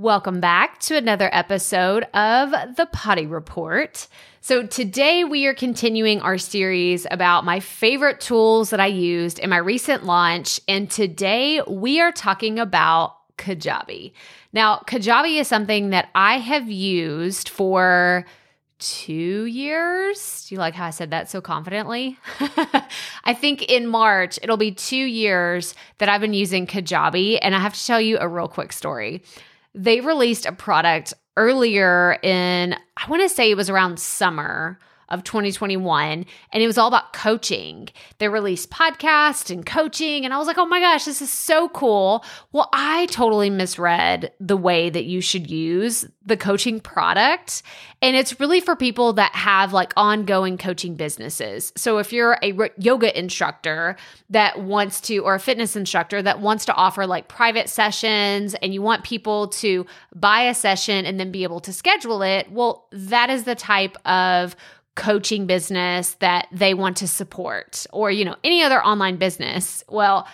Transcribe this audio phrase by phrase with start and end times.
[0.00, 4.08] Welcome back to another episode of the Potty Report.
[4.40, 9.50] So, today we are continuing our series about my favorite tools that I used in
[9.50, 10.58] my recent launch.
[10.66, 14.12] And today we are talking about Kajabi.
[14.54, 18.24] Now, Kajabi is something that I have used for
[18.78, 20.46] two years.
[20.48, 22.16] Do you like how I said that so confidently?
[23.24, 27.38] I think in March, it'll be two years that I've been using Kajabi.
[27.42, 29.22] And I have to tell you a real quick story
[29.74, 34.78] they released a product earlier in, I want to say it was around summer
[35.10, 37.88] of 2021 and it was all about coaching.
[38.18, 41.68] They released podcast and coaching and I was like, "Oh my gosh, this is so
[41.68, 47.62] cool." Well, I totally misread the way that you should use the coaching product
[48.02, 51.72] and it's really for people that have like ongoing coaching businesses.
[51.76, 53.96] So if you're a yoga instructor
[54.30, 58.72] that wants to or a fitness instructor that wants to offer like private sessions and
[58.72, 59.84] you want people to
[60.14, 63.96] buy a session and then be able to schedule it, well, that is the type
[64.06, 64.56] of
[65.00, 69.82] coaching business that they want to support or you know any other online business.
[69.88, 70.28] Well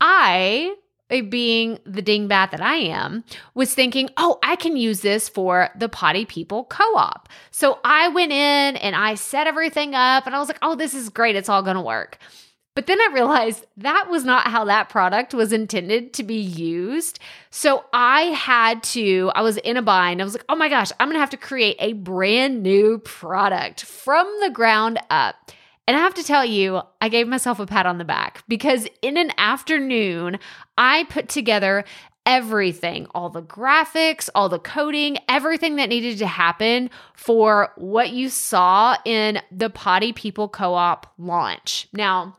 [0.00, 0.74] i
[1.10, 5.68] eh, being the dingbat that i am was thinking oh i can use this for
[5.78, 7.28] the potty people co-op.
[7.50, 10.94] So i went in and i set everything up and i was like oh this
[10.94, 11.36] is great.
[11.36, 12.18] It's all going to work
[12.76, 17.18] but then I realized that was not how that product was intended to be used.
[17.50, 20.20] So I had to, I was in a bind.
[20.20, 23.86] I was like, oh my gosh, I'm to have to create a brand new product
[23.86, 25.36] from the ground up.
[25.88, 28.86] And I have to tell you, I gave myself a pat on the back because
[29.00, 30.38] in an afternoon,
[30.76, 31.84] I put together
[32.26, 38.28] everything, all the graphics, all the coding, everything that needed to happen for what you
[38.28, 41.88] saw in the Potty People Co op launch.
[41.94, 42.36] Now,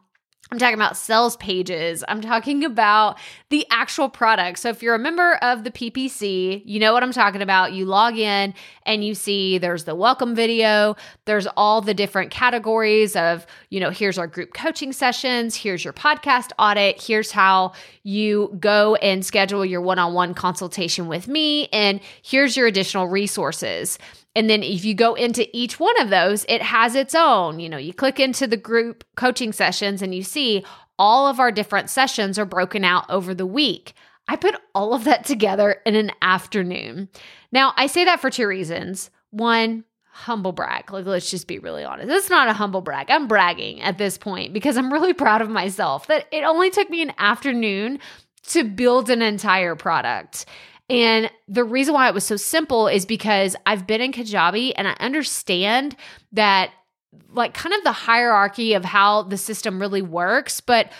[0.50, 2.06] I'm talking about sales pages.
[2.08, 3.18] I'm talking about
[3.50, 4.60] the actual product.
[4.60, 7.74] So if you're a member of the PPC, you know what I'm talking about.
[7.74, 8.54] You log in
[8.84, 13.90] and you see there's the welcome video, there's all the different categories of, you know,
[13.90, 19.66] here's our group coaching sessions, here's your podcast audit, here's how you go and schedule
[19.66, 24.00] your one-on-one consultation with me, and here's your additional resources.
[24.38, 27.60] And then if you go into each one of those, it has its own.
[27.60, 30.64] You know, you click into the group coaching sessions and you see
[31.00, 33.94] all of our different sessions are broken out over the week.
[34.28, 37.10] I put all of that together in an afternoon.
[37.52, 39.10] Now, I say that for two reasons.
[39.32, 40.92] One, humble brag.
[40.92, 42.12] Like, let's just be really honest.
[42.12, 43.10] It's not a humble brag.
[43.10, 46.92] I'm bragging at this point because I'm really proud of myself that it only took
[46.92, 47.98] me an afternoon
[48.50, 50.46] to build an entire product.
[50.90, 54.88] And the reason why it was so simple is because I've been in Kajabi and
[54.88, 55.96] I understand
[56.32, 56.72] that,
[57.34, 60.62] like, kind of the hierarchy of how the system really works.
[60.62, 60.92] But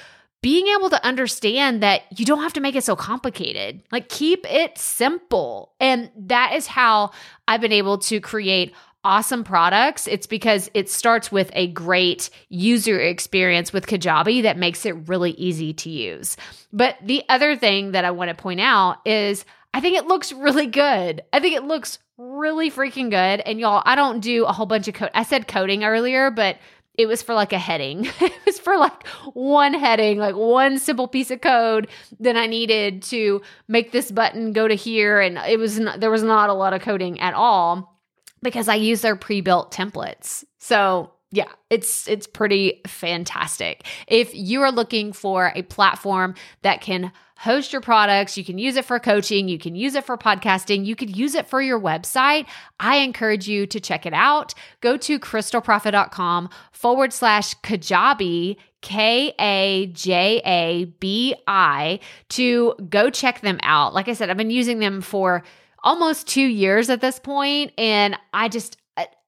[0.42, 4.46] being able to understand that you don't have to make it so complicated, like, keep
[4.52, 5.74] it simple.
[5.80, 7.12] And that is how
[7.48, 13.00] I've been able to create awesome products, it's because it starts with a great user
[13.00, 16.36] experience with Kajabi that makes it really easy to use.
[16.74, 19.46] But the other thing that I want to point out is
[19.78, 21.22] I think it looks really good.
[21.32, 23.42] I think it looks really freaking good.
[23.42, 25.12] And y'all, I don't do a whole bunch of code.
[25.14, 26.58] I said coding earlier, but
[26.98, 28.06] it was for like a heading.
[28.20, 29.06] it was for like
[29.36, 31.90] one heading, like one simple piece of code
[32.20, 35.20] that I needed to make this button go to here.
[35.22, 38.02] And it was not, there was not a lot of coding at all
[38.42, 40.44] because I use their pre-built templates.
[40.58, 43.86] So yeah, it's it's pretty fantastic.
[44.08, 48.78] If you are looking for a platform that can host your products, you can use
[48.78, 51.80] it for coaching, you can use it for podcasting, you could use it for your
[51.80, 52.48] website,
[52.80, 54.54] I encourage you to check it out.
[54.82, 62.00] Go to krystalproffitt.com forward slash Kajabi, K A J A B I,
[62.30, 63.94] to go check them out.
[63.94, 65.44] Like I said, I've been using them for
[65.84, 68.78] almost two years at this point, and I just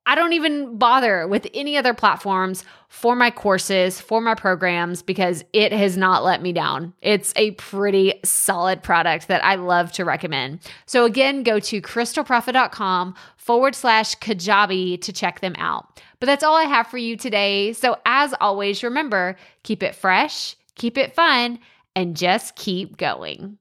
[0.10, 5.44] I don't even bother with any other platforms for my courses, for my programs, because
[5.54, 6.94] it has not let me down.
[7.04, 10.62] It's a pretty solid product that I love to recommend.
[10.88, 16.02] So, again, go to krystalproffitt.com forward slash Kajabi to check them out.
[16.20, 17.74] But that's all I have for you today.
[17.74, 21.60] So, as always, remember keep it fresh, keep it fun,
[21.96, 23.58] and just keep going.